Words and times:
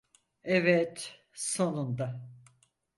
Evet, 0.43 1.15
sonunda. 1.33 2.29